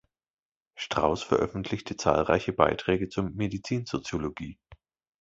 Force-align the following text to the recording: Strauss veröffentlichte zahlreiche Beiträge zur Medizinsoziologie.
Strauss 0.73 1.21
veröffentlichte 1.21 1.95
zahlreiche 1.95 2.53
Beiträge 2.53 3.07
zur 3.07 3.25
Medizinsoziologie. 3.29 4.57